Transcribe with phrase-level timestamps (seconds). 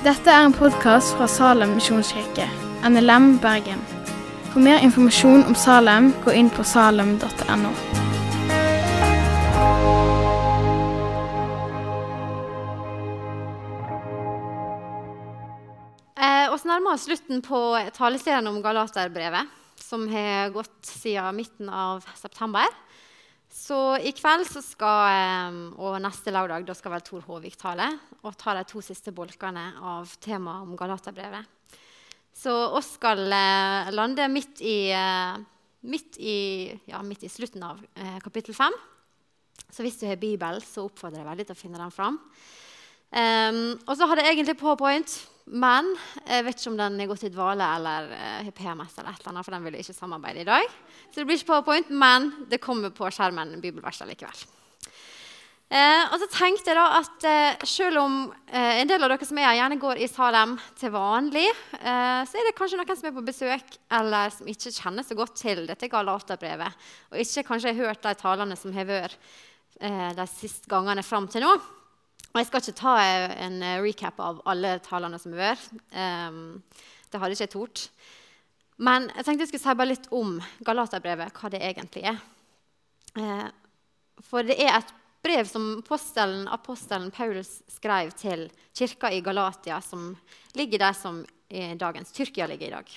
[0.00, 2.46] Dette er en podkast fra Salem misjonskirke,
[2.88, 3.82] NLM Bergen.
[4.48, 7.72] For mer informasjon om Salem, gå inn på salem.no.
[16.16, 17.60] Eh, og så nærmer oss slutten på
[17.92, 19.52] taleserien om Galaterbrevet,
[19.84, 22.72] som har gått siden midten av september.
[23.50, 27.88] Så i kveld så skal, eh, og neste lørdag da skal vel Tor Håvik tale
[28.22, 31.56] og ta de to siste bolkene av temaet om Galaterbrevet.
[32.36, 35.40] Så oss skal eh, lande midt i, eh,
[35.90, 38.78] midt, i, ja, midt i slutten av eh, kapittel 5.
[39.70, 42.16] Så hvis du har Bibel, så oppfordrer jeg veldig til å finne den fram.
[43.10, 45.14] Um, og så hadde jeg egentlig PowerPoint,
[45.50, 45.88] men
[46.26, 49.32] jeg vet ikke om den er gått i dvale eller har PMS, eller et eller
[49.32, 50.78] annet, for den vil ikke samarbeide i dag.
[51.08, 54.44] Så det blir ikke PowerPoint, men det kommer på skjermen bibelverset likevel.
[55.70, 58.14] Eh, og så tenkte jeg da at eh, selv om
[58.50, 62.48] en del av dere som er her, gjerne går i Salem til vanlig, så er
[62.48, 65.90] det kanskje noen som er på besøk, eller som ikke kjenner så godt til dette
[65.90, 69.18] Galaterbrevet, og ikke kanskje har hørt de talene som har vært
[69.80, 71.54] de siste gangene fram til nå.
[72.30, 72.94] Og jeg skal ikke ta
[73.46, 75.70] en recap av alle talene som har vært.
[75.90, 76.60] Um,
[77.10, 77.86] det hadde ikke jeg tort.
[78.80, 82.20] Men jeg tenkte jeg skulle si litt om Galaterbrevet, hva det egentlig er.
[83.18, 83.48] Uh,
[84.30, 90.14] for det er et brev som apostelen, apostelen Paulus skrev til kirka i Galatia, som
[90.56, 92.94] ligger der som i dagens Tyrkia ligger i dag.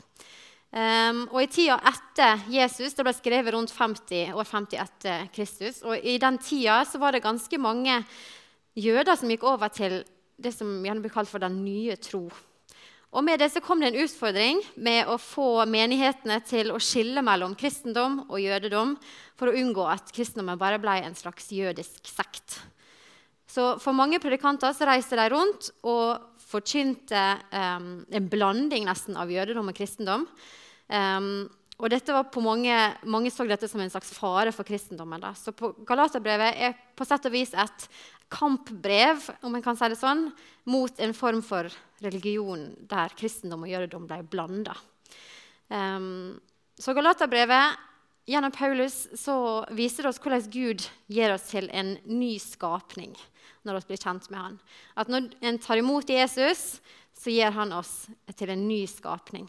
[0.73, 5.81] Um, og I tida etter Jesus, det ble skrevet rundt 50, år 50 etter Kristus,
[5.85, 7.99] og i den tida så var det ganske mange
[8.75, 10.01] jøder som gikk over til
[10.41, 12.25] det som gjerne blir kalt for den nye tro.
[13.13, 17.21] Og Med det så kom det en utfordring med å få menighetene til å skille
[17.21, 18.95] mellom kristendom og jødedom
[19.37, 22.57] for å unngå at kristendommen bare ble en slags jødisk sekt.
[23.45, 27.21] Så For mange predikanter så reiste de rundt og forkynte
[27.53, 30.25] um, en blanding nesten av jødedom og kristendom.
[30.89, 31.45] Um,
[31.81, 32.73] og dette var på mange,
[33.09, 35.21] mange så dette som en slags fare for kristendommen.
[35.23, 35.33] Da.
[35.33, 37.87] Så på Galaterbrevet er på sett og vis et
[38.33, 40.27] kampbrev om jeg kan si det sånn,
[40.69, 41.69] mot en form for
[42.03, 44.77] religion der kristendom og jødedom ble blanda.
[45.67, 46.29] Um, ehm,
[46.77, 47.81] så Galaterbrevet
[48.29, 49.35] gjennom Paulus så
[49.75, 53.13] viser det oss hvordan Gud gir oss til en ny skapning
[53.63, 54.55] når vi blir kjent med han.
[54.99, 56.81] At når en tar imot Jesus,
[57.15, 59.47] så gir han oss til en ny skapning.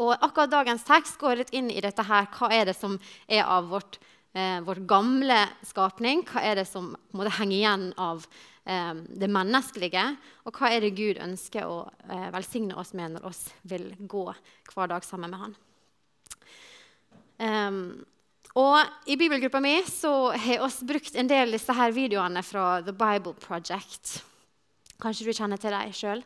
[0.00, 2.30] Og akkurat Dagens tekst går litt inn i dette her.
[2.32, 2.96] Hva er det som
[3.28, 4.00] er av vårt
[4.34, 6.24] eh, vårt gamle skapning.
[6.28, 8.24] Hva er det som måte, henger igjen av
[8.64, 10.04] eh, det menneskelige?
[10.46, 14.28] Og hva er det Gud ønsker å eh, velsigne oss med når oss vil gå
[14.72, 15.60] hver dag sammen med Han?
[17.42, 17.78] Um,
[18.60, 22.66] og I bibelgruppa mi så har vi brukt en del av disse her videoene fra
[22.84, 24.20] The Bible Project.
[25.02, 26.22] Kanskje du kjenner til dem sjøl.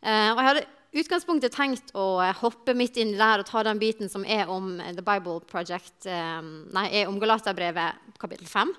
[0.00, 0.66] Uh, eh, og jeg hadde
[1.00, 5.04] utgangspunktet tenkt å hoppe midt inn der og ta den biten som er om The
[5.04, 6.40] Bible Project, eh,
[6.72, 8.72] nei, er om Galaterbrevet kapittel 5.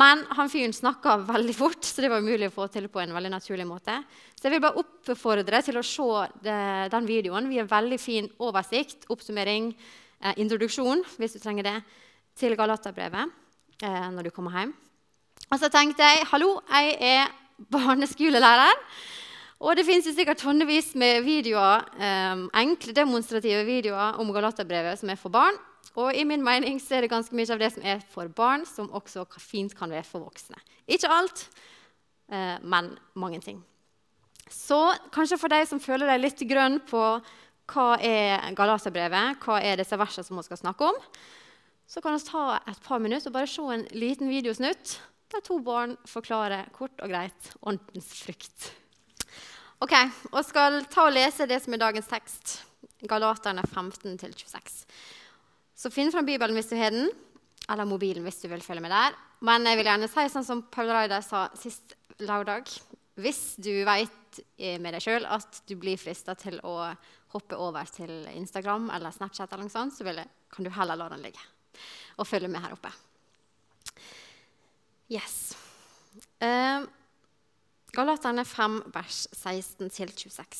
[0.00, 3.12] Men han fyren snakka veldig fort, så det var umulig å få til på en
[3.16, 3.98] veldig naturlig måte.
[4.34, 6.52] Så jeg vil bare oppfordre til å se
[6.92, 7.50] den videoen.
[7.50, 9.74] Vi har veldig fin oversikt, oppsummering,
[10.22, 11.76] eh, introduksjon, hvis du trenger det,
[12.38, 13.28] til Galaterbrevet
[13.82, 14.74] eh, når du kommer hjem.
[15.48, 17.30] Og så tenkte jeg hallo, jeg er
[17.72, 18.84] barneskolelærer.
[19.58, 25.18] Og det fins sikkert tonnevis med videoer, um, enkle demonstrative videoer om Galaterbrevet som er
[25.18, 25.58] for barn.
[25.98, 28.62] Og i min mening så er det ganske mye av det som er for barn,
[28.68, 30.60] som også fint kan være for voksne.
[30.86, 31.48] Ikke alt,
[32.30, 33.58] uh, men mange ting.
[34.48, 34.78] Så
[35.12, 37.02] kanskje for deg som føler deg litt grønn på
[37.68, 41.02] hva er Galaterbrevet, hva er disse versene som vi skal snakke om,
[41.88, 44.98] så kan vi ta et par minutter og bare se en liten videosnutt
[45.32, 48.70] der to barn forklarer kort og greit åndens frukt.
[49.78, 49.94] Ok,
[50.32, 52.56] og skal ta og lese det som er dagens tekst.
[53.06, 54.80] Galaterne 15-26.
[55.78, 57.06] Så finn fram Bibelen hvis du har den,
[57.70, 59.14] eller mobilen hvis du vil følge med der.
[59.46, 62.72] Men jeg vil gjerne si sånn som Paul Reidar sa sist lørdag.
[63.22, 66.90] Hvis du vet med deg sjøl at du blir frista til å
[67.36, 71.10] hoppe over til Instagram eller Snapchat, eller noe sånt, så jeg, kan du heller la
[71.12, 71.42] den ligge
[72.18, 72.90] og følge med her oppe.
[75.06, 75.54] Yes.
[76.42, 76.82] Uh,
[77.98, 80.58] Galaterne 5, vers 16-26.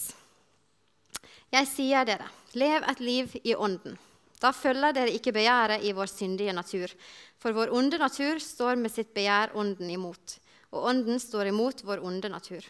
[1.54, 2.24] Jeg sier dere,
[2.58, 3.94] lev et liv i Ånden.
[4.42, 6.90] Da følger dere ikke begjæret i vår syndige natur.
[7.38, 10.34] For vår onde natur står med sitt begjær Ånden imot,
[10.74, 12.66] og Ånden står imot vår onde natur.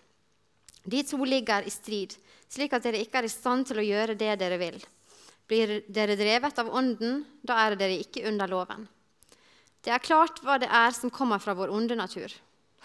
[0.84, 2.18] De to ligger i strid,
[2.52, 4.76] slik at dere ikke er i stand til å gjøre det dere vil.
[5.48, 8.84] Blir dere drevet av Ånden, da er dere ikke under loven.
[9.80, 12.36] Det er klart hva det er som kommer fra vår onde natur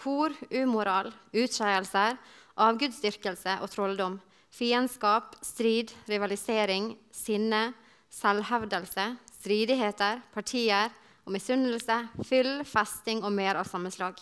[0.04, 2.18] hor, umoral, utskeielser
[2.60, 4.18] avgudsdyrkelse og trolldom,
[4.54, 7.72] fiendskap, strid, rivalisering, sinne,
[8.14, 9.08] selvhevdelse,
[9.40, 10.92] stridigheter, partier
[11.24, 11.98] og misunnelse,
[12.28, 14.20] fyll, festing og mer av samme slag.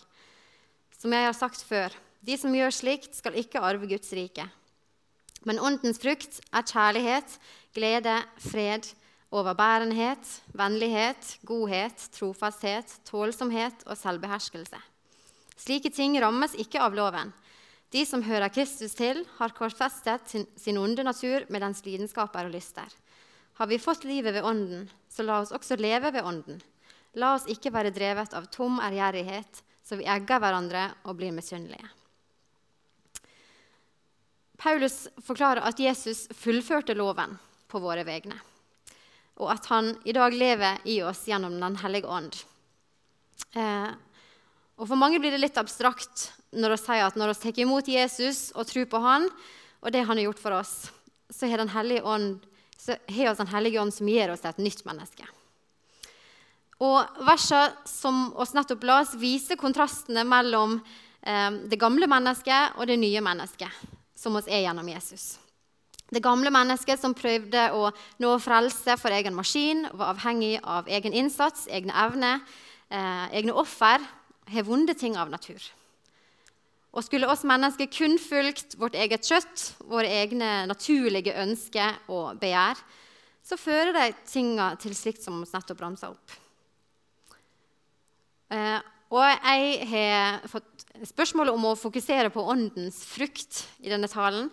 [0.96, 4.46] Som jeg har sagt før, de som gjør slikt, skal ikke arve Guds rike.
[5.42, 7.34] Men åndens frukt er kjærlighet,
[7.74, 8.86] glede, fred,
[9.34, 14.78] overbærenhet, vennlighet, godhet, trofasthet, tålsomhet og selvbeherskelse.
[15.56, 17.32] Slike ting rammes ikke av loven.
[17.92, 22.54] De som hører Kristus til, har korsfestet sin, sin onde natur med dens lidenskaper og
[22.54, 22.88] lyster.
[23.60, 26.62] Har vi fått livet ved Ånden, så la oss også leve ved Ånden.
[27.20, 31.90] La oss ikke være drevet av tom ærgjerrighet, så vi egger hverandre og blir misunnelige.
[34.62, 37.34] Paulus forklarer at Jesus fullførte loven
[37.68, 38.38] på våre vegne,
[39.42, 42.36] og at han i dag lever i oss gjennom Den hellige ånd.
[43.58, 43.90] Eh,
[44.82, 47.86] og For mange blir det litt abstrakt når vi sier at når vi tar imot
[47.86, 49.28] Jesus og tror på han,
[49.78, 50.72] og det han har gjort for oss,
[51.30, 51.70] så har Den
[52.02, 52.42] ånd
[52.76, 55.22] så har oss Den hellige ånd som gir oss et nytt menneske.
[56.82, 60.80] Og Versene som oss nettopp la oss, viser kontrastene mellom
[61.22, 63.70] eh, det gamle mennesket og det nye mennesket,
[64.18, 65.38] som oss er gjennom Jesus.
[66.10, 71.14] Det gamle mennesket som prøvde å nå frelse for egen maskin, var avhengig av egen
[71.14, 72.42] innsats, egne evner,
[72.90, 74.02] eh, egne offer,
[74.52, 75.60] har vonde ting av natur.
[76.92, 82.80] Og skulle oss mennesker kun fulgt vårt eget kjøtt, våre egne naturlige ønsker og begjær,
[83.42, 86.36] så fører de tinga til slikt som vi nettopp ramsa opp.
[88.52, 88.78] Eh,
[89.12, 94.48] og jeg har fått spørsmål om å fokusere på åndens frukt i denne talen.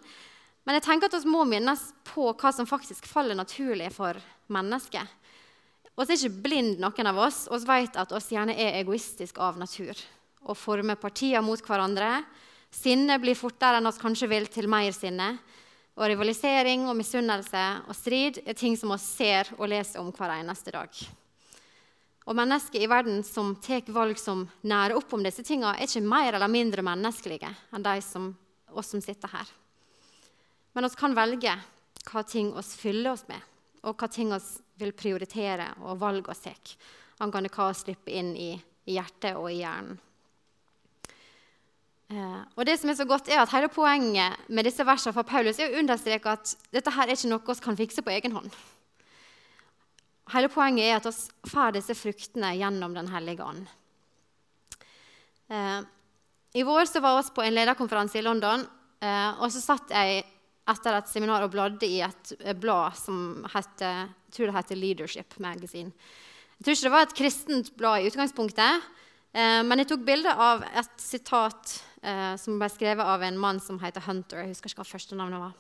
[0.68, 4.20] Men jeg tenker at vi må minnes på hva som faktisk faller naturlig for
[4.52, 5.06] mennesket.
[6.00, 7.42] Vi er ikke blind, noen av oss.
[7.52, 9.92] Vi vet at vi gjerne er egoistiske av natur
[10.48, 12.22] og former partier mot hverandre.
[12.72, 15.34] Sinne blir fortere enn vi kanskje vil, til mer sinne.
[16.00, 20.38] Og rivalisering og misunnelse og strid er ting som vi ser og leser om hver
[20.38, 21.02] eneste dag.
[22.30, 26.06] Og mennesker i verden som tar valg som nærer opp om disse tingene, er ikke
[26.06, 28.32] mer eller mindre menneskelige enn de som,
[28.72, 29.52] oss som sitter her.
[30.72, 31.60] Men vi kan velge
[32.08, 33.42] hva ting vi fyller oss med,
[33.84, 34.40] og hva ting vi
[34.80, 36.76] vil prioritere og valg oss tar,
[37.24, 38.52] angående hva vi slipper inn i,
[38.88, 40.00] i hjertet og i hjernen.
[42.10, 45.22] Eh, og det som er så godt er at Hele poenget med disse versene fra
[45.28, 48.34] Paulus er å understreke at dette her er ikke noe vi kan fikse på egen
[48.34, 48.50] hånd.
[50.34, 53.70] Hele poenget er at vi får disse fruktene gjennom Den hellige ånd.
[55.50, 55.80] Eh,
[56.58, 58.66] I vår så var vi på en lederkonferanse i London,
[59.02, 60.26] eh, og så satt jeg
[60.70, 65.38] etter et seminar og bladde i et blad som heter, jeg tror det heter Leadership
[65.42, 65.94] Magazine.
[66.60, 68.90] Jeg tror ikke det var et kristent blad i utgangspunktet,
[69.34, 73.62] eh, men jeg tok bilde av et sitat eh, som ble skrevet av en mann
[73.64, 74.44] som heter Hunter.
[74.44, 75.58] Jeg husker ikke hva første navnet var.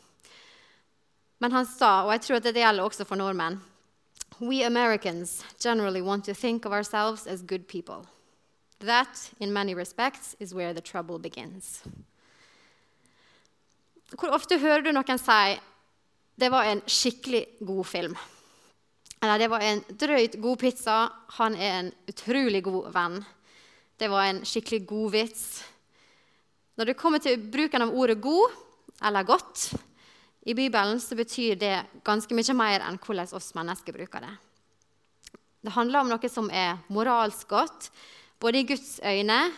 [1.40, 3.62] Men han sa, og jeg tror at det gjelder også for nordmenn
[4.40, 8.06] We Americans generally want to think of ourselves as good people.
[8.80, 11.82] That, in many respects, is where the trouble begins.
[14.18, 15.58] Hvor ofte hører du noen si
[16.40, 18.16] det var en skikkelig god film?
[19.20, 20.96] Eller det var en drøyt god pizza.
[21.38, 23.20] Han er en utrolig god venn.
[24.00, 25.44] Det var en skikkelig god vits.
[26.80, 28.56] Når det kommer til bruken av ordet 'god'
[29.04, 29.76] eller 'godt'
[30.48, 34.31] i Bibelen, så betyr det ganske mye mer enn hvordan oss mennesker bruker det.
[35.62, 37.92] Det handler om noe som er moralsk godt,
[38.40, 39.52] både i Guds øyne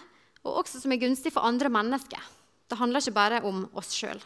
[0.44, 2.22] og også som er gunstig for andre mennesker.
[2.70, 4.18] Det handler ikke bare om oss sjøl.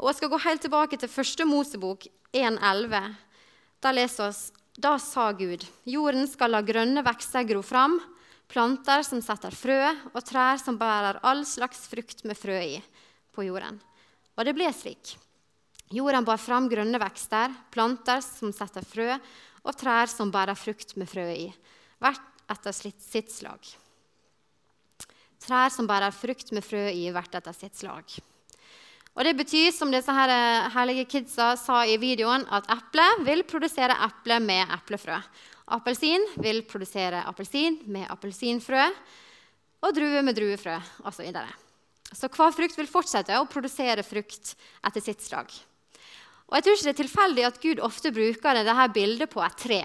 [0.00, 3.14] Jeg skal gå helt tilbake til første Mosebok 1,11.
[3.82, 7.98] Da leser vi Da sa Gud, jorden skal la grønne vekster gro fram,
[8.48, 9.76] planter som setter frø,
[10.16, 12.80] og trær som bærer all slags frukt med frø i
[13.36, 13.76] på jorden.
[14.36, 15.12] Og det ble slik.
[15.92, 19.12] Jorden bar fram grønne vekster, planter som setter frø,
[19.62, 21.48] og trær som bærer frukt med frø i,
[22.00, 23.60] hvert etter sitt slag.
[25.42, 28.22] Trær som bærer frukt med frø i, hvert etter sitt slag.
[29.12, 33.42] Og Det betyr, som disse her eh, herlige kidsa sa i videoen, at eple vil
[33.44, 35.18] produsere eple med eplefrø.
[35.76, 38.86] Appelsin vil produsere appelsin med appelsinfrø,
[39.82, 41.28] og drue med druefrø osv.
[41.28, 44.54] Så, så hver frukt vil fortsette å produsere frukt
[44.86, 45.52] etter sitt slag.
[46.48, 49.60] Og jeg tror ikke det er tilfeldig at Gud ofte bruker dette bildet på et
[49.60, 49.82] tre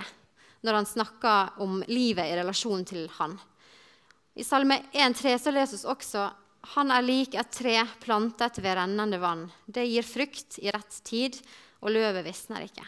[0.66, 3.36] når han snakker om livet i relasjon til han.
[4.38, 6.26] I Salme 1,3 så leses også
[6.76, 9.46] han er lik et tre plantet ved rennende vann.
[9.66, 11.38] Det gir frukt i rett tid,
[11.82, 12.86] og løvet visner ikke.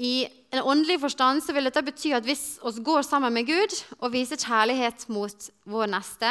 [0.00, 4.12] I en åndelig forstand vil dette bety at hvis vi går sammen med Gud og
[4.14, 6.30] viser kjærlighet mot vår neste,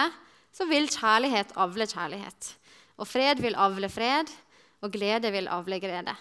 [0.51, 2.53] så vil kjærlighet avle kjærlighet.
[2.97, 4.31] Og fred vil avle fred,
[4.81, 6.15] og glede vil avle glede.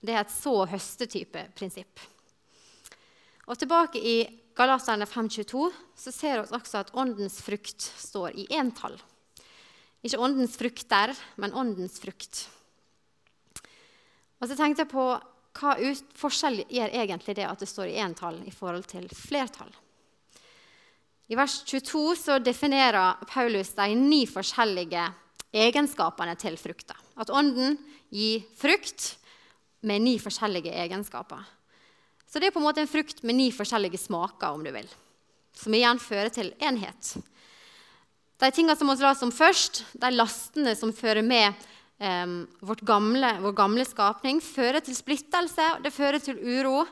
[0.00, 2.00] Det er et så høstetype prinsipp.
[3.50, 4.16] Og Tilbake i
[4.60, 8.98] Galaterne 5.22 så ser vi også at åndens frukt står i entall.
[10.04, 12.42] Ikke åndens frukter, men åndens frukt.
[14.40, 15.04] Og så tenkte jeg på
[15.60, 15.72] hva
[16.20, 19.70] forskjell gjør egentlig det at det står i entall i forhold til flertall.
[21.32, 25.06] I vers 22 så definerer Paulus de ni forskjellige
[25.56, 26.98] egenskapene til frukta.
[27.16, 27.78] At ånden
[28.12, 29.14] gir frukt
[29.88, 31.48] med ni forskjellige egenskaper.
[32.30, 34.86] Så det er på en måte en frukt med ni forskjellige smaker, om du vil.
[35.58, 37.16] Som igjen fører til enhet.
[38.40, 41.50] De tingene som vi la som først, de lastene som fører med
[41.98, 42.36] eh,
[42.86, 46.86] gamle, vår gamle skapning, fører til splittelse, det fører til uro,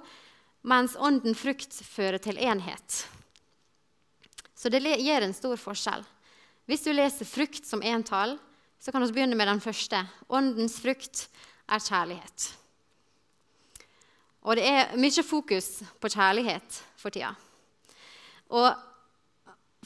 [0.66, 3.04] mens ånden frukt fører til enhet.
[4.59, 6.02] Så det gir en stor forskjell.
[6.68, 8.35] Hvis du leser frukt som entall,
[8.83, 10.02] så kan vi begynne med den første.
[10.28, 11.28] Åndens frukt
[11.71, 12.50] er kjærlighet.
[14.42, 17.33] Og det er mye fokus på kjærlighet for tida.
[18.49, 18.71] Og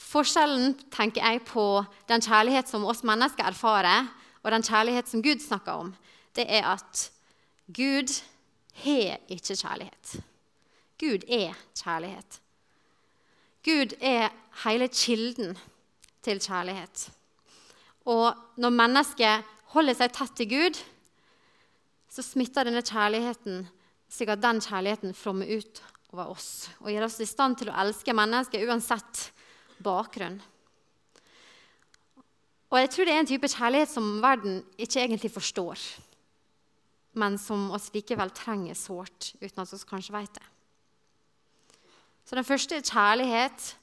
[0.01, 4.07] forskjellen tenker jeg på den kjærlighet som oss mennesker erfarer,
[4.43, 5.91] og den kjærlighet som Gud snakker om,
[6.35, 7.09] det er at
[7.73, 8.11] Gud
[8.83, 10.15] har ikke kjærlighet.
[10.99, 12.39] Gud er kjærlighet.
[13.63, 14.29] Gud er
[14.65, 15.57] hele kilden
[16.23, 17.09] til kjærlighet.
[18.05, 20.81] Og når mennesket holder seg tett til Gud,
[22.11, 23.63] så smitter denne kjærligheten
[24.13, 25.81] slik at den kjærligheten flommer ut
[26.13, 29.29] over oss og gjør oss i stand til å elske mennesker uansett
[29.83, 30.37] bakgrunn.
[32.73, 35.81] Og jeg tror det er en type kjærlighet som verden ikke egentlig forstår,
[37.21, 40.47] men som oss likevel trenger sårt, uten at vi kanskje vet det.
[42.25, 43.75] Så Den første er kjærlighet,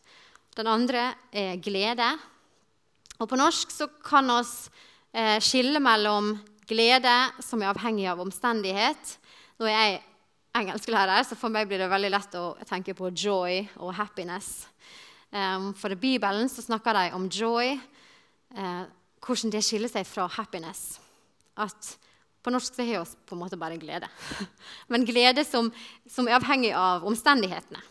[0.56, 2.08] den andre er glede.
[3.20, 4.42] Og På norsk så kan vi
[5.12, 6.32] eh, skille mellom
[6.66, 9.18] glede, som er avhengig av omstendighet.
[9.60, 10.00] Nå er jeg
[10.56, 14.66] engelsklærer, så for meg blir det veldig lett å tenke på joy og happiness.
[15.30, 17.76] Um, for i Bibelen så snakker de om joy,
[18.58, 18.84] uh,
[19.22, 20.98] hvordan det skiller seg fra happiness.
[21.56, 21.96] At
[22.40, 24.08] På norsk så har vi på en måte bare glede.
[24.88, 25.66] Men glede som,
[26.08, 27.82] som er avhengig av omstendighetene.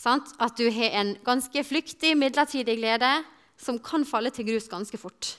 [0.00, 0.30] Sant?
[0.40, 3.10] At du har en ganske flyktig, midlertidig glede
[3.60, 5.34] som kan falle til grus ganske fort.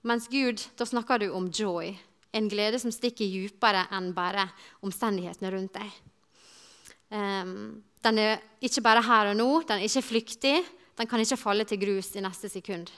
[0.00, 1.92] Mens Gud, da snakker du om joy,
[2.32, 4.46] en glede som stikker dypere enn bare
[4.84, 5.98] omstendighetene rundt deg.
[7.08, 10.56] Um, den er ikke bare her og nå, den er ikke flyktig.
[10.98, 12.90] Den kan ikke falle til grus i neste sekund.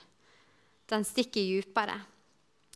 [0.89, 1.99] Den stikker dypere.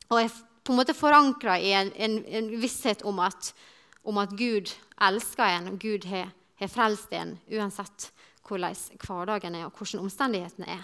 [0.10, 0.34] Og er
[0.66, 3.52] på en måte forankra i en, en, en, visshet om at,
[4.06, 4.72] om at Gud
[5.02, 6.32] elsker en, og Gud har,
[6.62, 8.10] har frelst en, uansett
[8.46, 10.84] hvordan hverdagen er, og hvordan omstendighetene er.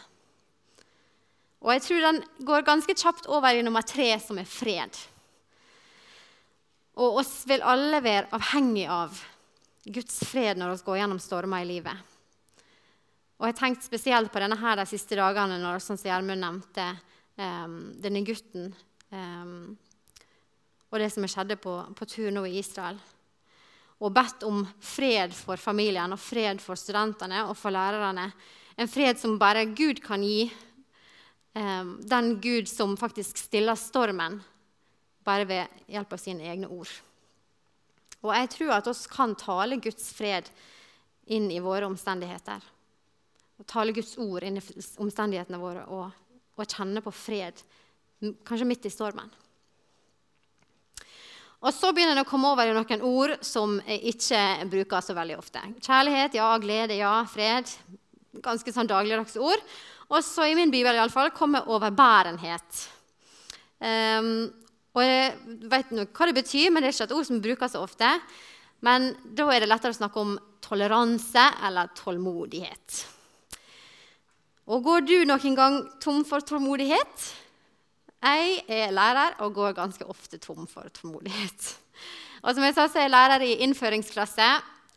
[1.62, 4.98] Og jeg tror den går ganske kjapt over i nummer tre, som er fred.
[7.00, 9.20] Og oss vil alle være avhengig av
[9.86, 12.10] Guds fred når vi går gjennom stormer i livet.
[13.40, 16.44] Og Jeg har tenkt spesielt på denne her de siste dagene når sånn som Gjermund
[16.44, 16.84] nevnte
[17.42, 18.68] um, denne gutten
[19.10, 19.72] um,
[20.92, 23.00] og det som skjedde på, på tur nå i Israel.
[24.02, 28.28] Og bedt om fred for familien og fred for studentene og for lærerne.
[28.78, 30.52] En fred som bare Gud kan gi.
[31.56, 34.42] Um, den Gud som faktisk stiller stormen
[35.26, 36.92] bare ved hjelp av sine egne ord.
[38.22, 40.50] Og jeg tror at oss kan tale Guds fred
[41.32, 42.62] inn i våre omstendigheter.
[43.62, 44.66] Og tale Guds ord inn i
[45.02, 46.10] omstendighetene våre og,
[46.58, 47.62] og kjenne på fred,
[48.46, 49.30] kanskje midt i stormen.
[51.62, 55.14] Og Så begynner det å komme over i noen ord som jeg ikke bruker så
[55.14, 55.62] veldig ofte.
[55.78, 56.48] Kjærlighet, ja.
[56.62, 57.20] Glede, ja.
[57.30, 57.70] Fred.
[58.42, 59.62] Ganske sånn dagligdags ord.
[60.10, 62.82] Og så i min bibel i alle fall, kommer overbærenhet.
[63.78, 64.50] Um,
[64.92, 65.36] og Jeg
[65.72, 68.10] vet nok hva det betyr, men det er ikke et ord som brukes så ofte.
[68.84, 70.34] Men da er det lettere å snakke om
[70.64, 72.98] toleranse eller tålmodighet.
[74.72, 77.30] Og går du noen gang tom for tålmodighet?
[78.22, 81.72] Jeg er lærer og går ganske ofte tom for tålmodighet.
[82.42, 84.50] Og som jeg sa, så er jeg lærer i innføringsklasse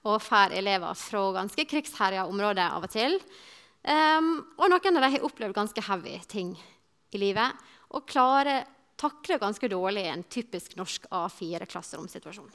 [0.04, 3.16] og får elever fra ganske krigsherja områder av og til.
[3.84, 6.54] Um, og noen av dem har opplevd ganske heavy ting
[7.12, 8.64] i livet og klarer
[9.00, 12.50] takler ganske dårlig en typisk norsk A4-klasseromsituasjon.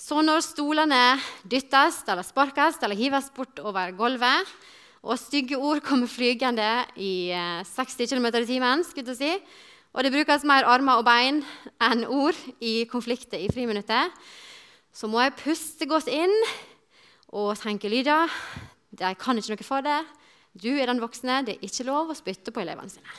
[0.00, 4.48] Så når stolene dyttes eller sparkes eller hives bort over gulvet,
[5.00, 6.68] og stygge ord kommer flygende
[7.00, 9.32] i 60 eh, km i timen, si,
[9.90, 11.40] og det brukes mer armer og bein
[11.82, 14.12] enn ord i konflikter i friminuttet,
[14.92, 16.34] så må jeg puste godt inn
[17.30, 18.28] og tenke lyder.
[18.98, 20.00] Jeg kan ikke noe for det.
[20.52, 21.44] Du er den voksne.
[21.46, 23.18] Det er ikke lov å spytte på elevene sine.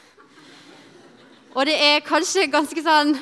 [1.51, 3.15] Og det er kanskje ganske sånn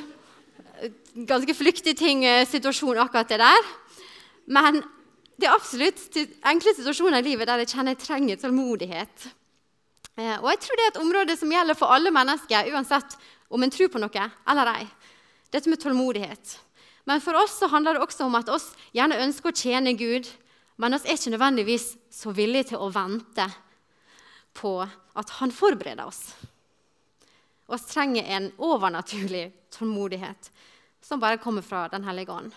[1.27, 3.63] ganske flyktig ting, eh, situasjon, akkurat det der.
[4.47, 4.83] Men
[5.37, 9.27] det er absolutt enkle situasjoner i livet der jeg kjenner jeg trenger tålmodighet.
[10.17, 13.17] Eh, og jeg tror det er et område som gjelder for alle mennesker, uansett
[13.49, 14.87] om en tror på noe eller ei.
[15.51, 16.57] Dette med tålmodighet.
[17.05, 20.27] Men for oss så handler det også om at oss gjerne ønsker å tjene Gud,
[20.77, 23.47] men oss er ikke nødvendigvis så villige til å vente
[24.53, 24.75] på
[25.15, 26.35] at Han forbereder oss.
[27.69, 30.51] Oss trenger en overnaturlig tålmodighet
[31.01, 32.51] som bare kommer fra Den hellige ånd.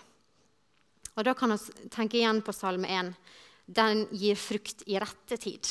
[1.14, 3.14] Og Da kan vi tenke igjen på Salme 1.
[3.66, 5.68] Den gir frukt i rette tid.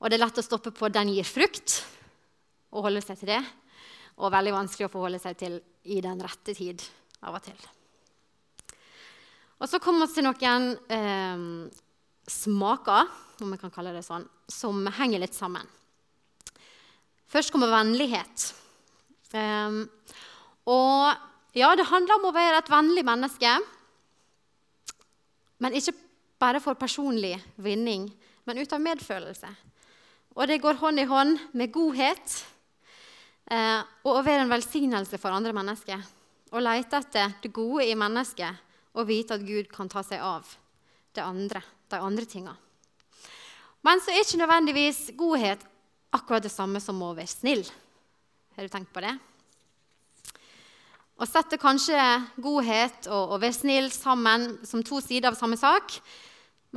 [0.00, 1.84] Og Det er lett å stoppe på 'den gir frukt'
[2.72, 3.44] og holde seg til det.
[4.18, 6.82] Og veldig vanskelig å forholde seg til i den rette tid
[7.22, 7.58] av og til.
[9.60, 11.70] Og så kommer vi til noen eh,
[12.28, 13.08] smaker,
[13.40, 15.66] om vi kan kalle det sånn, som henger litt sammen.
[17.26, 18.50] Først kommer vennlighet.
[19.34, 19.84] Um,
[20.66, 23.52] og ja, det handler om å være et vennlig menneske.
[25.62, 25.94] Men ikke
[26.40, 28.10] bare for personlig vinning,
[28.44, 29.48] men ut av medfølelse.
[30.36, 32.34] Og det går hånd i hånd med godhet
[33.48, 36.02] eh, og å være en velsignelse for andre mennesker.
[36.52, 38.64] Å lete etter det gode i mennesket
[38.96, 40.44] og vite at Gud kan ta seg av
[41.16, 42.52] det andre, de andre tinga.
[43.86, 45.64] Men så er ikke nødvendigvis godhet
[46.16, 47.64] akkurat det samme som å være snill.
[48.56, 49.14] Har du tenkt på det?
[51.16, 51.96] Og setter kanskje
[52.44, 55.94] godhet og å være snill sammen som to sider av samme sak.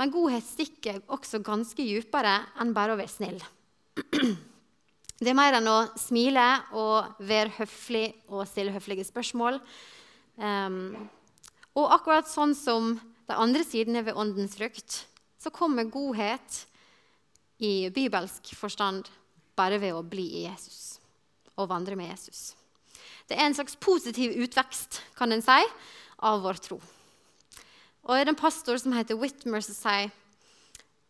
[0.00, 3.40] Men godhet stikker også ganske dypere enn bare å være snill.
[5.20, 6.46] Det er mer enn å smile
[6.80, 9.58] og være høflig og stille høflige spørsmål.
[10.40, 10.94] Um,
[11.76, 12.94] og akkurat sånn som
[13.28, 15.02] de andre sidene ved åndens frukt,
[15.36, 16.62] så kommer godhet
[17.60, 19.10] i bibelsk forstand
[19.60, 20.98] bare ved å bli i Jesus
[21.60, 22.54] og vandre med Jesus.
[23.28, 25.60] Det er en slags positiv utvekst kan en si,
[26.18, 26.80] av vår tro.
[28.08, 30.10] Og er det en pastor som heter Whitmer, som sier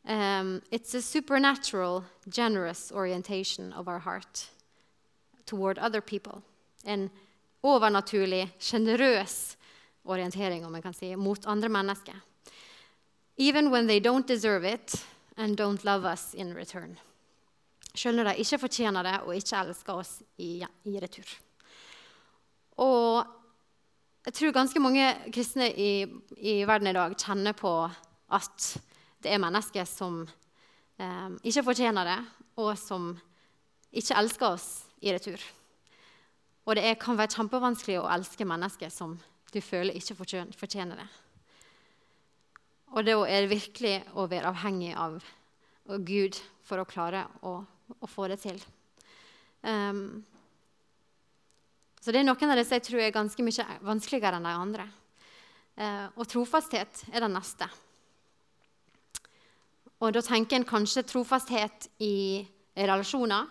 [0.05, 4.49] um, It's a supernatural, generous orientation of our heart
[5.47, 6.43] toward other people.
[6.85, 7.11] En
[7.63, 9.57] overnaturlig, sjenerøs
[10.05, 12.21] orientering om jeg kan si, mot andre mennesker.
[13.37, 15.05] Even when they don't deserve it
[15.37, 16.99] and don't love us in return.
[17.95, 21.31] Selv når de ikke fortjener det og ikke elsker oss i, i retur.
[22.81, 23.25] Og
[24.27, 25.93] jeg tror ganske mange kristne i,
[26.37, 27.73] i, verden i dag kjenner på
[28.31, 28.69] at
[29.25, 30.23] det er mennesker som
[31.01, 32.19] eh, ikke fortjener det,
[32.61, 33.11] og som
[33.91, 34.69] ikke elsker oss
[35.03, 35.41] i retur.
[36.69, 39.17] Og det er, kan være kjempevanskelig å elske mennesker som
[39.51, 41.09] du føler ikke fortjener det.
[42.95, 45.19] Og da er det virkelig å være avhengig av,
[45.91, 47.61] av Gud for å klare å,
[47.99, 48.61] å få det til.
[49.63, 50.23] Um,
[52.01, 54.89] så det er noen av disse jeg tror er ganske mye vanskeligere enn de andre.
[55.77, 57.69] Uh, og trofasthet er den neste.
[60.01, 62.41] Og da tenker en kanskje trofasthet i
[62.79, 63.49] relasjoner,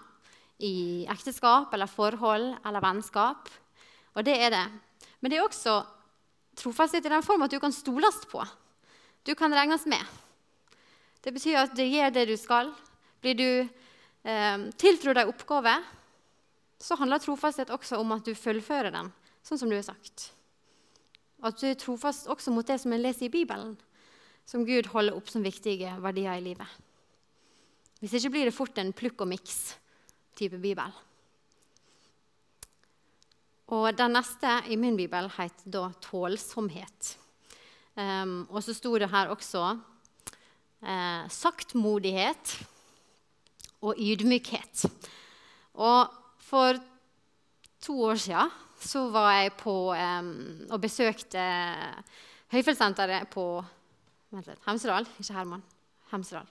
[0.59, 3.51] i ekteskap eller forhold eller vennskap.
[4.17, 4.65] Og det er det.
[5.21, 5.77] Men det er også
[6.59, 8.41] trofasthet i den form at du kan stoles på.
[9.23, 10.01] Du kan regnes med.
[11.23, 12.71] Det betyr at du gjør det du skal.
[13.21, 13.51] Blir du
[14.29, 15.75] eh, deg en oppgave,
[16.79, 19.09] så handler trofasthet også om at du fullfører den,
[19.43, 20.29] sånn som du har sagt.
[21.43, 23.75] At du er trofast også mot det som en leser i Bibelen,
[24.47, 26.79] som Gud holder opp som viktige verdier i livet.
[27.99, 30.91] Hvis ikke blir det fort en plukk og miks-type bibel.
[33.75, 37.15] Og Den neste i min bibel heter da tålsomhet.
[37.99, 39.61] Um, og så sto det her også
[40.81, 42.53] eh, saktmodighet
[43.81, 44.85] og ydmykhet.
[45.79, 46.09] Og
[46.49, 46.79] for
[47.81, 50.31] to år siden så var jeg på um,
[50.71, 51.43] og besøkte
[52.49, 53.43] Høyfjellssenteret på
[54.33, 55.07] vent litt, Hemsedal.
[55.19, 55.63] Ikke Herman.
[56.09, 56.47] Hemsedal.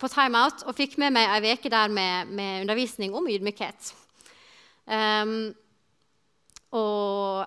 [0.00, 3.92] På timeout og fikk med meg ei uke der med, med, undervisning om ydmykhet.
[4.86, 5.50] Um,
[6.74, 7.46] og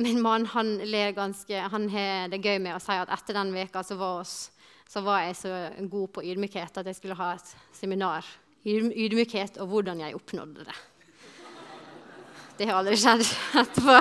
[0.00, 3.52] min mann han ler ganske, han har det gøy med å si at etter den
[3.54, 4.50] veka så var, oss,
[4.90, 5.56] så var jeg så
[5.90, 8.26] god på ydmykhet at jeg skulle ha et seminar
[8.66, 10.78] ydmykhet og hvordan jeg oppnådde det.
[12.58, 13.22] Det har aldri skjedd
[13.62, 14.00] etterpå.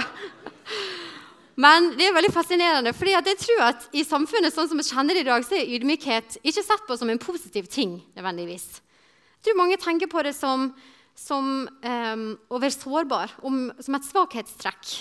[1.60, 5.17] Men det er veldig fascinerende, fordi jeg tror at i samfunnet sånn som vi kjenner
[5.17, 7.99] det i dag, så er ydmykhet ikke sett på som en positiv ting.
[8.15, 8.67] nødvendigvis.
[8.80, 10.69] Jeg tror mange tenker på det som,
[11.15, 14.93] som um, å være sårbar, om, som et svakhetstrekk.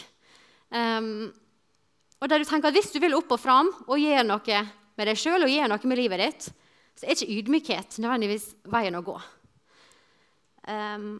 [0.74, 1.31] Um,
[2.18, 4.61] og der du tenker at Hvis du vil opp og fram og gjøre noe
[4.98, 6.48] med deg sjøl og gjør noe med livet ditt,
[6.98, 9.16] så er ikke ydmykhet nødvendigvis veien å gå.
[10.68, 11.11] Um,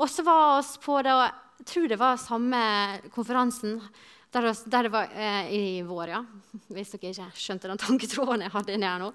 [0.00, 1.14] og så var oss på det,
[1.60, 2.60] jeg tror det var samme
[3.12, 3.80] konferansen
[4.30, 6.20] der, der det var eh, i vår, ja.
[6.70, 9.08] Hvis dere ikke skjønte den tanketråden jeg hadde inni her nå.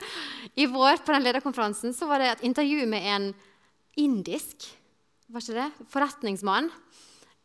[0.60, 3.30] I vår på den lederkonferansen så var det et intervju med en
[3.96, 4.68] indisk
[5.32, 6.68] var ikke det, forretningsmann.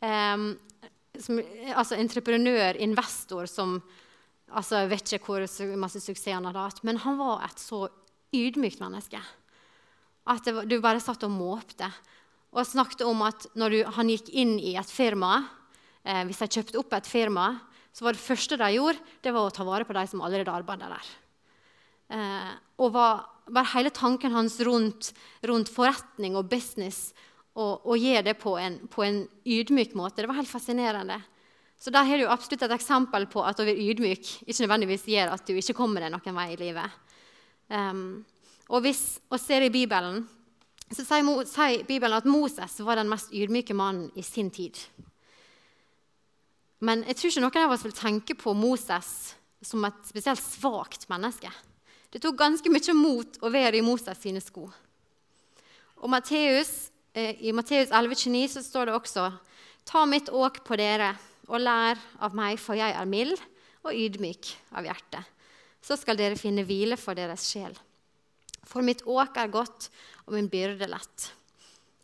[0.01, 0.51] Um,
[1.19, 1.39] som,
[1.75, 3.79] altså entreprenør, investor, som
[4.51, 7.87] altså, Jeg vet ikke hvor masse suksess han hadde hatt, men han var et så
[8.35, 9.19] ydmykt menneske
[10.29, 11.87] at det, du bare satt og måpte.
[12.51, 15.41] Og snakket om at når du, han gikk inn i et firma,
[16.03, 17.53] eh, hvis de kjøpte opp et firma,
[17.91, 20.53] så var det første de gjorde, det var å ta vare på de som allerede
[20.53, 21.11] arbeidet der.
[22.11, 25.11] Eh, og var, var, hele tanken hans rundt,
[25.47, 27.11] rundt forretning og business
[27.55, 31.17] og, og gjøre det på en, på en, ydmyk måte, det var helt fascinerende.
[31.81, 35.31] Så der har du absolutt et eksempel på at å være ydmyk ikke nødvendigvis gjør
[35.33, 36.99] at du ikke kommer deg noen vei i livet.
[37.73, 38.21] Um,
[38.69, 40.21] og hvis vi ser i Bibelen,
[40.91, 44.77] så sier, sier, Bibelen at Moses var den mest ydmyke mannen i sin tid.
[46.85, 49.09] Men jeg tror ikke noen av oss vil tenke på Moses
[49.65, 51.49] som et spesielt svakt menneske.
[52.13, 54.67] Det tok ganske mye mot å være i Moses sine sko.
[56.01, 59.31] Og Matteus, eh, I Matteus 11,29 så står det også
[59.85, 61.15] Ta mitt åk på dere
[61.51, 63.35] og lær av meg, for jeg er mild
[63.83, 65.21] og ydmyk av hjerte.
[65.81, 67.75] Så skal dere finne hvile for deres sjel.
[68.67, 69.89] For mitt åk er godt,
[70.27, 71.31] og min byrde lett.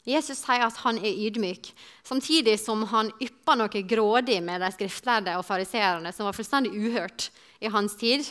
[0.07, 1.69] Jesus sier at han er ydmyk,
[2.07, 7.27] samtidig som han ypper noe grådig med de skriftlærde og fariseerne, som var fullstendig uhørt
[7.59, 8.23] i hans tid.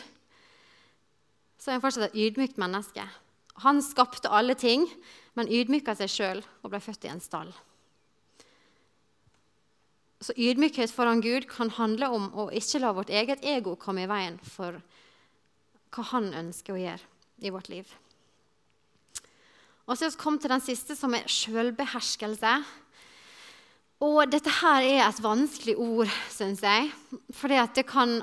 [1.61, 3.05] Så er han fortsatt et ydmykt menneske.
[3.61, 4.85] Han skapte alle ting,
[5.37, 7.53] men ydmyka seg sjøl og ble født i en stall.
[10.21, 14.09] Så ydmykhet foran Gud kan handle om å ikke la vårt eget ego komme i
[14.09, 14.79] veien for
[15.93, 17.85] hva han ønsker å gjøre i vårt liv.
[19.87, 22.55] Og så har vi til den siste, som er sjølbeherskelse.
[24.03, 26.89] Og dette her er et vanskelig ord, syns jeg.
[27.33, 28.17] For det kan,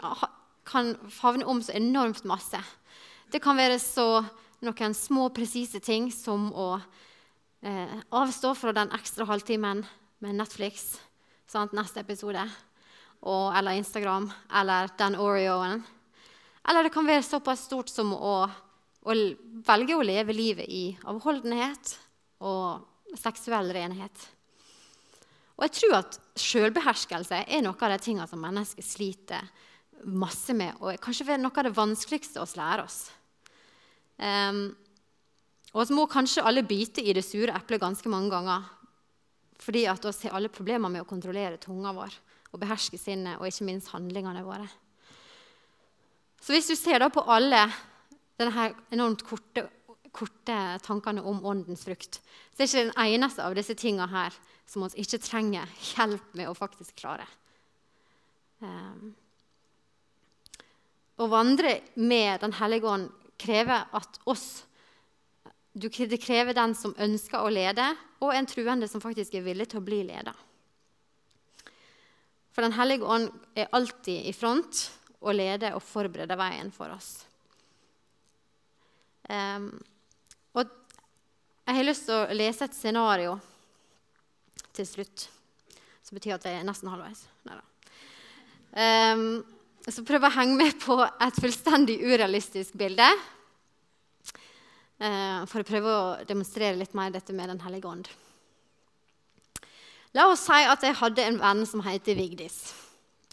[0.66, 2.61] kan, favne om så enormt masse.
[3.33, 4.26] Det kan være så
[4.66, 6.68] noen små, presise ting som å
[7.62, 9.83] eh, avstå fra den ekstra halvtimen
[10.24, 10.98] med Netflix
[11.50, 12.44] sant, neste episode.
[13.24, 15.83] Og, eller Instagram, eller den Oreoen.
[16.68, 18.37] Eller det kan være såpass stort som å
[19.04, 19.14] å
[19.66, 21.92] velge å leve livet i avholdenhet
[22.44, 24.14] og seksuell renhet.
[25.54, 29.50] Og jeg tror at selvbeherskelse er noe av de tingene som mennesker sliter
[30.04, 33.04] masse med, og kanskje noe av det vanskeligste å lære oss.
[34.18, 34.66] Um,
[35.74, 38.66] og så må kanskje alle bite i det sure eplet ganske mange ganger.
[39.62, 42.16] Fordi at vi har alle problemer med å kontrollere tunga vår
[42.54, 44.66] og beherske sinnet og ikke minst handlingene våre.
[46.42, 47.62] Så hvis du ser da på alle
[48.38, 49.66] denne enormt korte,
[50.14, 52.20] korte, tankene om åndens frukt,
[52.54, 54.36] så er ikke den eneste av disse tingene her
[54.70, 57.26] som vi ikke trenger hjelp med å faktisk klare.
[58.62, 59.14] Um,
[61.20, 64.64] å vandre med Den hellige ånd krever at oss
[65.74, 67.87] Det krever den som ønsker å lede,
[68.22, 70.34] og en truende som faktisk er villig til å bli leda.
[72.54, 74.84] For Den hellige ånd er alltid i front
[75.18, 77.24] og leder og forbereder veien for oss.
[79.26, 79.72] Um,
[80.54, 80.68] og
[81.64, 83.34] jeg har lyst til å lese et scenario
[84.76, 85.26] til slutt.
[86.04, 87.24] Som betyr at jeg er nesten halvveis.
[88.74, 89.42] Um,
[89.88, 93.08] så prøv å henge med på et fullstendig urealistisk bilde.
[95.02, 98.09] Uh, for å prøve å demonstrere litt mer dette med Den hellige ånd.
[100.14, 102.59] La oss si at jeg hadde en venn som heter Vigdis.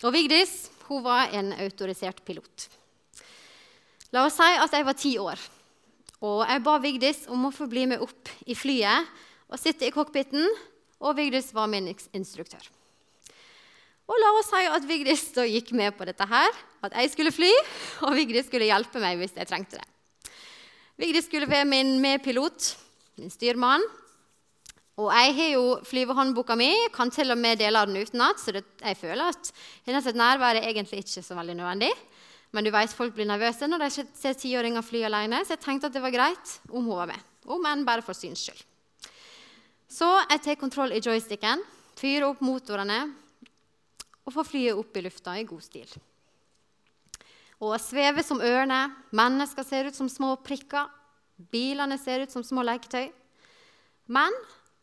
[0.02, 2.68] Og Vigdis hun var en autorisert pilot.
[4.12, 5.50] La oss si at jeg var ti år
[6.22, 9.10] og jeg ba Vigdis om å få bli med opp i flyet
[9.50, 10.46] og sitte i cockpiten.
[11.02, 12.62] Og Vigdis var min instruktør.
[14.06, 16.52] Og la oss si at Vigdis da gikk med på dette her,
[16.86, 17.50] at jeg skulle fly,
[18.06, 19.88] og Vigdis skulle hjelpe meg hvis jeg trengte det.
[21.00, 22.76] Vigdis skulle være min medpilot,
[23.18, 23.84] min styrmann.
[25.02, 28.66] Og jeg har jo flyvehåndboka mi, kan til og med dele den utenat, så det,
[28.84, 29.52] jeg føler at
[29.88, 31.92] hennes nærvær er egentlig ikke så veldig nødvendig.
[32.52, 35.88] Men du vet, folk blir nervøse når de ser tiåringer fly alene, så jeg tenkte
[35.88, 37.24] at det var greit om hun var med.
[37.48, 38.60] Om enn bare for syns skyld.
[39.92, 41.64] Så jeg tar kontroll i joysticken,
[42.00, 43.02] fyrer opp motorene
[44.26, 45.90] og får flyet opp i lufta i god stil.
[47.62, 50.88] Og svever som ørner, mennesker ser ut som små prikker,
[51.52, 53.12] bilene ser ut som små leketøy.
[54.12, 54.34] Men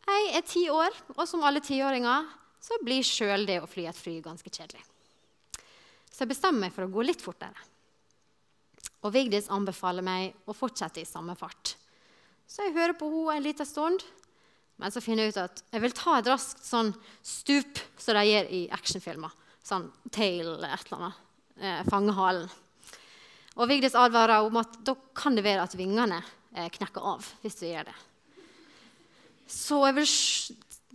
[0.07, 2.29] jeg er ti år, og som alle tiåringer
[2.63, 4.81] så blir sjøl det å fly et fly ganske kjedelig.
[6.09, 7.67] Så jeg bestemmer meg for å gå litt fortere.
[9.03, 11.75] Og Vigdis anbefaler meg å fortsette i samme fart.
[12.49, 14.03] Så jeg hører på henne en liten stund.
[14.79, 18.23] Men så finner jeg ut at jeg vil ta et raskt sånn stup som de
[18.27, 19.33] gjør i actionfilmer.
[19.63, 21.23] Sånn tail et eller annet.
[21.59, 22.47] Eh, fange halen.
[23.59, 26.21] Og Vigdis advarer om at da kan det være at vingene
[26.55, 27.97] eh, knekker av hvis du gjør det.
[29.49, 30.09] Så jeg vil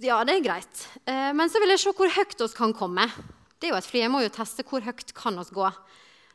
[0.03, 0.81] Ja, det er greit.
[1.07, 3.05] Eh, men så vil jeg se hvor høyt vi kan komme.
[3.61, 4.01] Det er jo et fly.
[4.03, 5.69] Jeg må jo teste hvor høyt kan oss gå.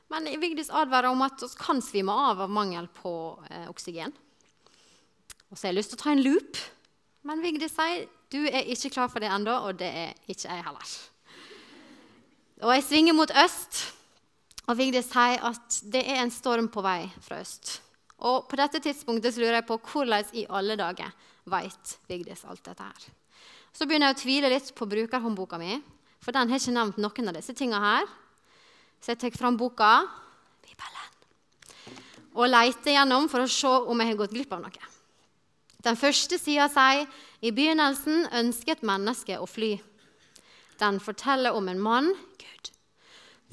[0.10, 3.12] Men Vigdis advarer om at vi kan svime av av mangel på
[3.50, 4.14] eh, oksygen.
[5.50, 6.62] Og så har jeg lyst til å ta en loop.
[7.28, 10.66] Men Vigdis sier du er ikke klar for det ennå, og det er ikke jeg
[10.66, 10.92] heller.
[12.62, 13.80] Og jeg svinger mot øst,
[14.70, 17.80] og Vigdis sier at det er en storm på vei fra øst.
[18.30, 21.10] Og på dette tidspunktet så lurer jeg på hvordan i alle dager
[21.50, 23.08] vet Vigdis alt dette her.
[23.74, 25.80] Så begynner jeg å tvile litt på brukerhåndboka mi,
[26.22, 28.10] for den har ikke nevnt noen av disse tingene her.
[29.00, 30.04] Så jeg tar fram boka,
[30.66, 31.96] Bibelen,
[32.36, 34.90] og leter gjennom for å se om jeg har gått glipp av noe.
[35.80, 37.08] Den første sida sier
[37.40, 39.78] i begynnelsen ønsket mennesket å fly.
[40.80, 42.72] Den forteller om en mann, Gud,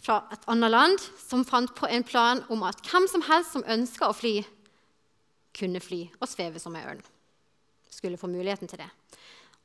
[0.03, 3.65] fra et annet land som fant på en plan om at hvem som helst som
[3.67, 4.35] ønska å fly,
[5.57, 7.01] kunne fly og sveve som ei ørn.
[7.91, 8.91] Skulle få muligheten til det.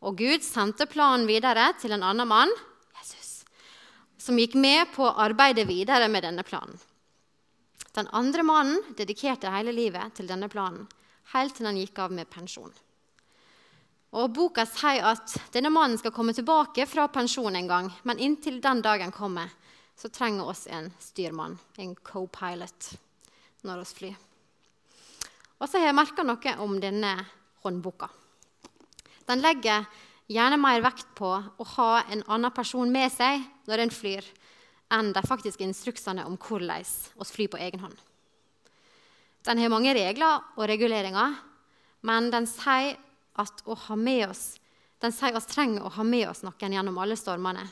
[0.02, 2.54] Og Gud sendte planen videre til en annen mann,
[3.02, 3.44] Jesus,
[4.18, 6.80] som gikk med på å arbeide videre med denne planen.
[7.92, 10.88] Den andre mannen dedikerte hele livet til denne planen
[11.36, 12.72] helt til han gikk av med pensjon.
[14.12, 18.60] Og Boka sier at denne mannen skal komme tilbake fra pensjon en gang, men inntil
[18.64, 19.48] den dagen kommer,
[20.02, 22.88] så trenger oss en styrmann, en co-pilot,
[23.62, 24.16] når vi flyr.
[25.62, 27.12] Og så har jeg merka noe om denne
[27.62, 28.08] håndboka.
[29.30, 29.86] Den legger
[30.32, 34.26] gjerne mer vekt på å ha en annen person med seg når en flyr,
[34.92, 36.82] enn de faktiske instruksene om hvordan
[37.22, 38.00] vi flyr på egen hånd.
[39.46, 41.38] Den har mange regler og reguleringer,
[42.02, 42.98] men den sier
[43.38, 44.50] at å ha med oss
[45.02, 47.64] den sier oss trenger å ha med oss noen gjennom alle stormene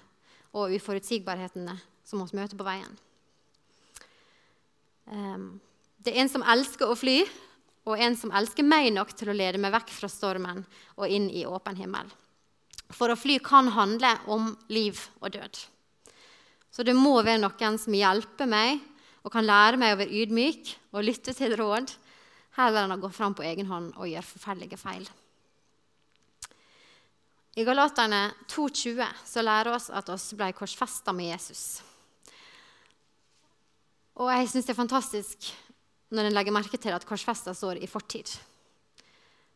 [0.57, 1.75] og uforutsigbarhetene
[2.09, 2.97] som vi møter på veien.
[5.09, 5.59] Um,
[6.01, 7.21] det er en som elsker å fly,
[7.89, 10.63] og en som elsker meg nok til å lede meg vekk fra stormen
[10.97, 12.09] og inn i åpen himmel.
[12.93, 15.61] For å fly kan handle om liv og død.
[16.69, 18.83] Så det må være noen som hjelper meg
[19.25, 21.91] og kan lære meg å være ydmyk og lytte til råd,
[22.59, 25.09] heller enn å gå fram på egen hånd og gjøre forferdelige feil.
[27.59, 31.81] I Galaterne 2,20 så lærer oss at oss ble korsfesta med Jesus.
[34.19, 35.49] Og jeg syns det er fantastisk
[36.11, 38.27] når en legger merke til at korsfesta står i fortid.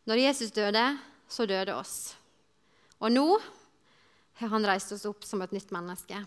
[0.08, 0.84] Når Jesus døde,
[1.28, 2.14] så døde oss.
[3.00, 3.26] Og nå
[4.40, 6.18] har han reist oss opp som et nytt menneske.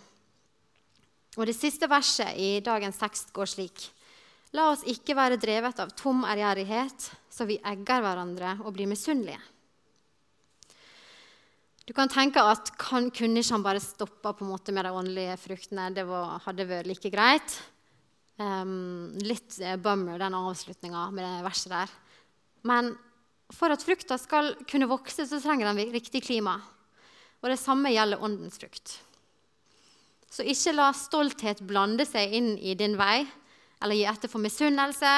[1.37, 3.89] Og Det siste verset i dagens tekst går slik.:
[4.53, 9.41] La oss ikke være drevet av tom ærgjerrighet, så vi egger hverandre og blir misunnelige.
[11.87, 15.93] Du kan tenke at kan, kunne ikke han bare stoppa med de åndelige fruktene?
[15.93, 17.61] Det var, hadde vært like greit.
[18.37, 21.93] Um, litt eh, bummer, den avslutninga med det verset der.
[22.69, 22.91] Men
[23.53, 26.59] for at frukta skal kunne vokse, så trenger den riktig klima.
[27.41, 28.99] Og det samme gjelder åndens frukt.
[30.29, 33.23] Så ikke la stolthet blande seg inn i din vei
[33.81, 35.13] eller gi etter for misunnelse.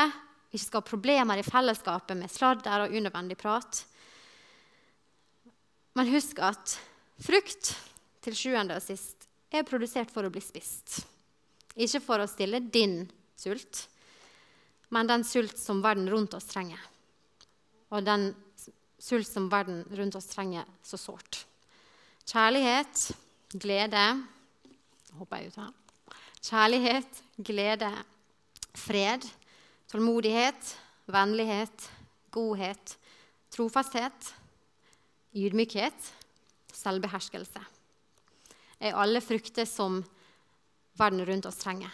[0.54, 3.84] Ikke skap problemer i fellesskapet med sladder og unødvendig prat.
[5.98, 6.78] Men husk at
[7.20, 7.74] frukt
[8.24, 11.02] til sjuende og sist er produsert for å bli spist.
[11.76, 13.04] Ikke for å stille din
[13.40, 13.86] sult,
[14.90, 16.80] men den sult som verden rundt oss trenger.
[17.94, 18.32] Og den
[19.00, 21.44] sult som verden rundt oss trenger så sårt.
[22.30, 23.10] Kjærlighet,
[23.58, 24.04] glede,
[25.18, 25.72] hopper jeg ut her.
[26.40, 27.90] Kjærlighet, glede,
[28.78, 29.26] fred,
[29.92, 30.76] tålmodighet,
[31.10, 31.90] vennlighet,
[32.32, 32.96] godhet,
[33.54, 34.34] trofasthet,
[35.34, 36.14] ydmykhet,
[36.74, 37.62] selvbeherskelse.
[38.80, 40.00] Er alle frukter som
[41.00, 41.94] verden rundt oss trenger.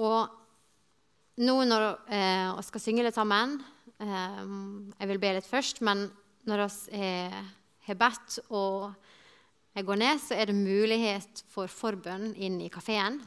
[0.00, 0.36] Og
[1.40, 3.58] nå når eh, vi skal synge litt sammen
[4.00, 4.40] eh,
[5.00, 6.06] Jeg vil be litt først, men
[6.48, 7.06] når vi
[7.86, 8.92] har bedt og
[9.76, 13.20] jeg går ned, så er det mulighet for forbønn inn i kafeen.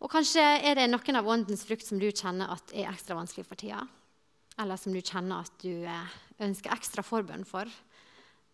[0.00, 3.46] Og kanskje er det noen av åndens frukt som du kjenner at er ekstra vanskelig
[3.46, 3.84] for tida.
[4.60, 7.68] Eller som du kjenner at du eh, ønsker ekstra forbønn for.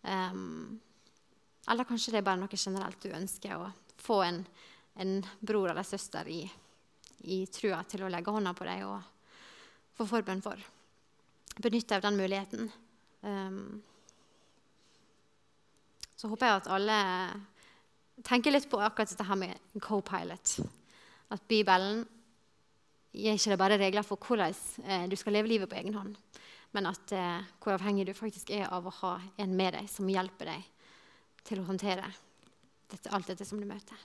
[0.03, 0.77] Um,
[1.67, 3.67] eller kanskje det er bare noe generelt du ønsker å
[3.99, 4.39] få en,
[4.95, 6.41] en bror eller søster i,
[7.27, 10.61] i trua til å legge hånda på deg og få forbønn for.
[11.57, 12.69] Benytt deg av den muligheten.
[13.25, 13.81] Um,
[16.17, 16.99] så håper jeg at alle
[18.25, 20.53] tenker litt på akkurat dette her med co-pilot.
[21.33, 22.05] At Bibelen
[23.11, 26.15] gir ikke det bare regler for hvordan eh, du skal leve livet på egen hånd,
[26.77, 30.09] men at eh, hvor avhengig du faktisk er av å ha en med deg som
[30.09, 30.65] hjelper deg
[31.47, 32.05] til å håndtere
[32.91, 33.97] dette, alt dette som du møter.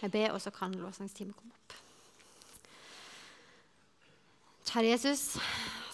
[0.00, 1.76] Jeg ber, og så kan lovsangstimen komme opp.
[4.70, 5.24] Kjære Jesus,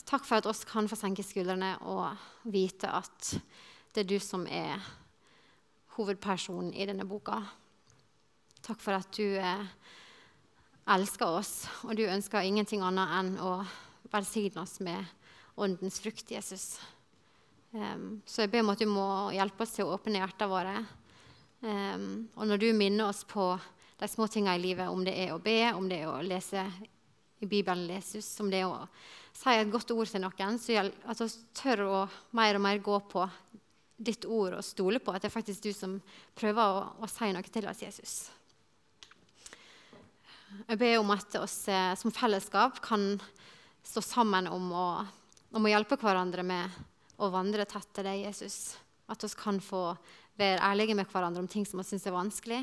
[0.06, 3.32] takk for at oss kan få senke skuldrene og vite at
[3.96, 4.82] det er du som er
[5.96, 7.40] hovedpersonen i denne boka.
[8.66, 9.64] Takk for at du eh,
[10.92, 11.54] elsker oss,
[11.88, 13.54] og du ønsker ingenting annet enn å
[14.12, 15.02] velsigne oss med
[15.56, 16.76] åndens frukt, Jesus.
[17.76, 20.76] Um, så jeg ber om at du må hjelpe oss til å åpne hjertene våre.
[21.60, 23.50] Um, og når du minner oss på
[24.00, 26.64] de små tingene i livet, om det er å be, om det er å lese
[27.42, 28.86] i Bibelen, Jesus, om det er å
[29.36, 32.00] si et godt ord til noen, så at vi tør å
[32.36, 33.26] mer og mer gå på
[33.96, 35.96] ditt ord og stole på at det er faktisk du som
[36.36, 38.16] prøver å, å si noe til oss, Jesus.
[40.66, 43.16] Jeg ber om at vi eh, som fellesskap kan
[43.86, 44.88] stå sammen om å,
[45.52, 46.76] om å, hjelpe hverandre med
[47.16, 48.76] å vandre tett til deg, Jesus.
[49.08, 49.82] At vi kan få
[50.36, 52.60] være ærlige med hverandre om ting som vi syns er vanskelig.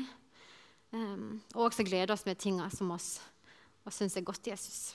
[0.94, 4.94] Um, og også glede oss med tingene som vi syns er godt, Jesus.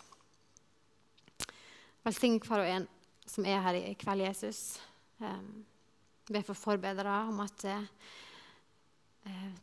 [2.06, 2.88] Velsign hver og en
[3.30, 4.80] som er her i kveld, Jesus.
[5.20, 5.66] Um,
[6.30, 7.84] be for forbedrere om at uh,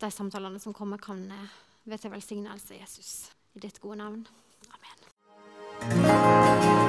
[0.00, 3.30] de samtalene som kommer, kan uh, være til velsignelse, Jesus.
[3.54, 4.26] I ditt gode navn.
[4.76, 6.35] Amen.